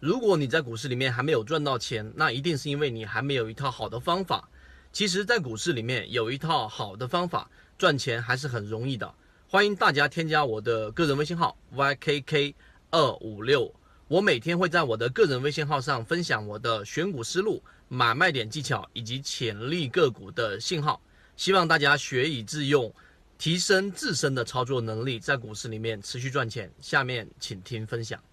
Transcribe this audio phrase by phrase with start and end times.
[0.00, 4.48] 如果你在股市里面还没有赚到钱，那一定是因为你还没有一套好的方法。
[4.90, 9.14] 其实，在股市里面有一套好的方法，赚钱还是很容易的。
[9.46, 12.54] 欢迎大家添加我的个人微信号 ykk
[12.90, 13.70] 二五六，
[14.08, 20.98] 我每天会在我的个人微信号上分享我的选股思路、买卖点技巧以及潜力个股的信号，
[21.36, 22.90] 希望大家学以致用。
[23.36, 26.70] 提升自身的操作能力，在股市里面持续赚钱。
[26.80, 28.29] 下面请听分享。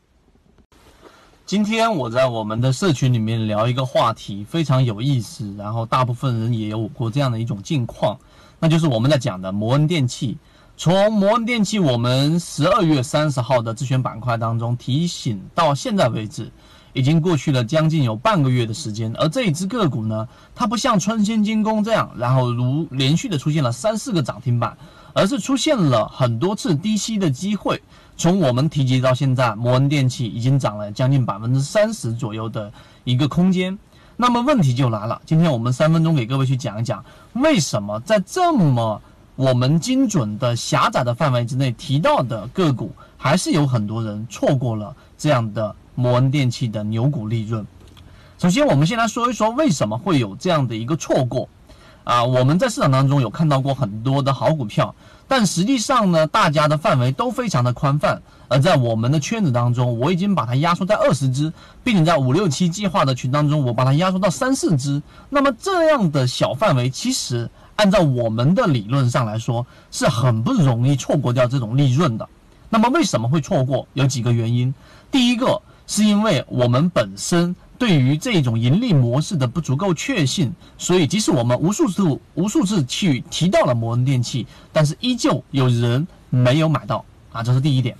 [1.47, 5.55] 今天我在我们的社群里面聊一个话题，非常有意思。
[5.57, 8.19] 然后大部分人也有过这样的一种境况，
[8.59, 10.37] 那就是我们在讲的摩恩电器。
[10.75, 16.51] 从摩恩电器我们十二月三十号的自选板块当中提醒到现在为止，
[16.91, 19.15] 已经过去了将近有半个月的时间。
[19.15, 24.77] 而这一只个股呢，它不像春仙精工这样，然后如连续的出现了三四个涨停板。
[25.13, 27.81] 而是出现了很多次低吸的机会。
[28.17, 32.71] 从我们提及到现在，摩恩电器已经涨了将近百分之三十左右的
[33.03, 33.77] 一个空间。
[34.15, 38.99] 那么问题就来了，今天我们三分钟给各位去讲一讲，为什么在这么
[39.35, 47.63] 我们精准的狭窄的范围之内提到的个股，还是有很多人错过了这样的摩恩电器的牛股利润。
[48.39, 51.47] 首先，我们先来说一说为什么会有这样的一个错过。
[52.07, 54.95] 啊，我们在市场当中有看到过很多的好股票，
[55.27, 58.21] 但实际上呢，大家的范围都非常的宽泛。
[58.47, 61.51] 而在我们的圈子当中，我已经把它压缩在二十只，
[61.83, 65.03] 并且在五六七计划的群当中，我把它压缩到三四只。
[65.29, 72.29] 那么这样的小范围，其实按照我们的理论上来说，是很不容易错过掉这种利润的。
[72.69, 73.85] 那么为什么会错过？
[73.95, 74.73] 有几个原因。
[75.11, 77.53] 第一个是因为我们本身。
[77.77, 82.03] 对于这种盈利模式的不足够确信，所以即使我们无数次、
[82.33, 87.95] 无数次去提到了摩恩电器，但是依旧有人没有买到啊，这是第一点。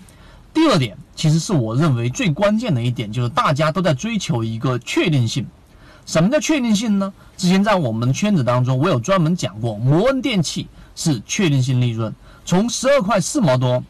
[0.53, 5.45] 第二点，其实是我认为最关键的一点，就是大家都在追求一个确定性。
[6.08, 7.14] 什么叫确定性呢？
[7.36, 12.16] 之前在我们圈子当中，我有专门讲过，摩恩电器是确定性利润，
[12.46, 13.84] 从十二块四毛多。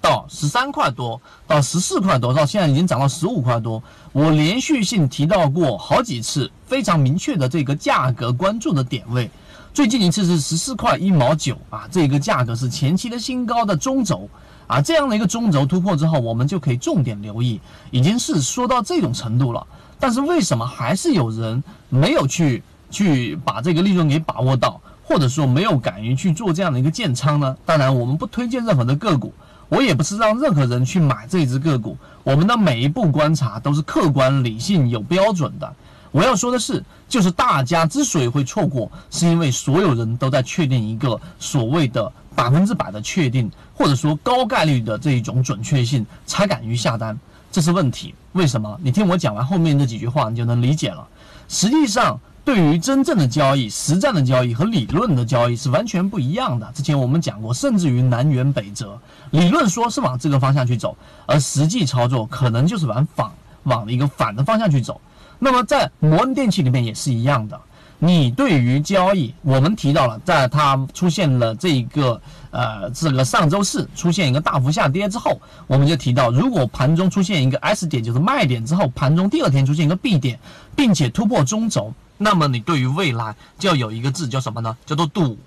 [0.00, 3.82] 到十三块多，到十四块多，到现在已经涨到十五块多。
[4.12, 9.30] 我连续性提到过好几次，非常明确的这个价格关注的点位。
[9.74, 14.28] 最近一次是十四块一毛九啊，这个价格是前期的新高的中轴
[14.66, 19.66] 啊，这样的一个中轴突破之后，我们就可以重点留意，已经是说到这种程度了。
[19.98, 27.56] 但是为什么还是有人没有去去把这个利润给把握到，或者说没有敢于去做这样的一个建仓呢？
[27.66, 29.34] 当然，我们不推荐任何的个股。
[29.68, 35.74] 我也不是让任何人去买这只个股，我们的每一步观察都是客观、理性、有标准的。
[36.12, 47.18] 我要说的是，就是大家之所以会错过，是因为所有人都在确定一个所谓的百分之百的确定，或者说高概率的这一种准确性，才敢于下单，
[47.50, 48.14] 这是问题。
[48.32, 48.78] 为什么？
[48.82, 51.06] 你听我讲完后面这几句话，你就能理解了。
[51.48, 52.18] 实际上。
[52.46, 56.70] 对于真正的交易、实战的交易和理论的交易是完全不一样的。
[56.72, 58.96] 之前我们讲过，甚至于南辕北辙。
[59.32, 60.96] 理论说是往这个方向去走，
[61.26, 63.28] 而实际操作可能就是往反、
[63.64, 65.00] 往一个反的方向去走。
[65.40, 67.60] 那么在摩恩电器里面也是一样的。
[67.98, 72.20] 你对于交易，我们提到了，在它出现了这个
[72.52, 80.38] 呃这个上周四出现一个大幅下跌之后，我们就提到，如果盘中出现一个 S 点，就是卖点之后，盘中第二天出现一个 B 点，
[80.76, 81.92] 并且突破中轴。
[82.18, 84.76] 那么你对于未来就要有一个字叫什么呢？
[84.86, 85.38] 叫做赌，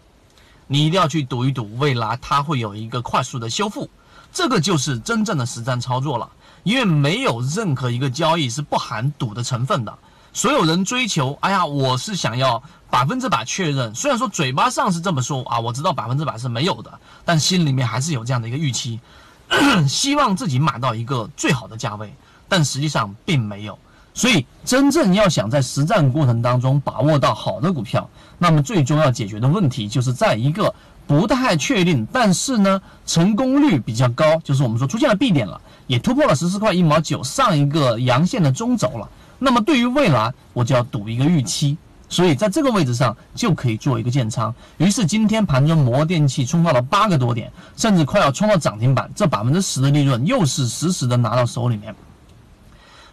[0.68, 3.90] 你一定要去赌一赌未来它会有一个快速的修复，
[4.32, 6.30] 这个就是真正的实战操作了。
[6.64, 9.98] 因为没有任何一个交易是不含赌的成分的。
[10.32, 13.96] 所有人追求，哎呀，我是想要百分之百确认。
[13.96, 19.00] 虽然说嘴巴上是这么说啊，我知道百分之百是没有的，但心里面还是有这样的一个预期，
[19.90, 22.14] 希望自己买到一个最好的价位，
[22.48, 23.80] 但实际上并没有。
[24.14, 30.74] 所以，真正要想在实战过程当中把握到好的股票，那么最终要解决的问题，就是在一个
[31.08, 39.08] 不太确定，但是呢成功率比较高，就是我们说出现了 B 点了，也突破了十四块一毛九上一个阳线的中轴了。
[39.38, 41.78] 那么对于未来，我就要赌一个预期，
[42.10, 44.54] 所以在这个位置上就可以做一个建仓。
[44.78, 51.96] 于是今天盘中摩电器冲到了八个多点，甚至快要冲到涨停板，这百分之十的利润又是实时的拿到手里面。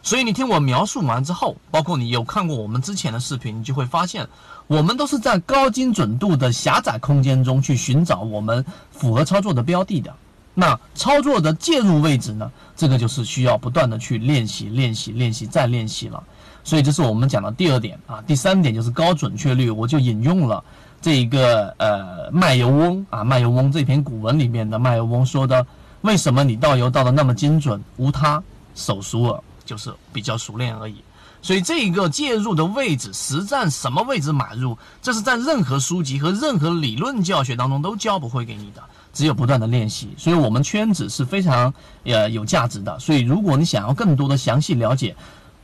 [0.06, 4.24] 所以你听我描述完之后，包括你有看过我们之前的视频，你就会发现，
[4.68, 10.14] 我们都是在高精准度的狭窄空间中去寻找我们符合操作的标的的。
[10.54, 12.48] 那操作的介入位置呢？
[12.76, 16.22] 这个就是需要不断的去练习、练习、练习再练习了。
[16.62, 18.22] 所以这是我们讲的第二点啊。
[18.28, 20.62] 第三点就是高准确率，我就引用了
[21.02, 25.66] 这一个呃卖油翁啊卖油翁这篇古文里面的卖油翁说的：
[26.02, 27.82] 为什么你倒油倒的那么精准？
[27.96, 28.40] 无他，
[28.76, 29.42] 手熟尔。
[29.66, 30.96] 就是比较熟练而已。
[31.42, 38.82] 所以这一个介入的位置，实战什么位置买入，这是在任何书籍和任何理论教学当中都教不会给你的，
[39.12, 40.08] 只有不断的练习。
[40.16, 41.72] 所以我们圈子是非常
[42.04, 42.98] 呃有价值的。
[42.98, 45.14] 所以如果你想要更多的详细了解，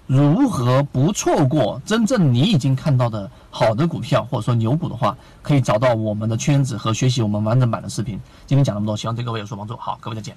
[0.06, 8.20] 如何不错过真正你已经看到的好的股票或者说牛股的话，可以找到我们的圈子和学习我们完整版的视频。
[8.46, 9.76] 今天讲那么多，希望对各位有所帮助。
[9.76, 10.36] 好，各位再见。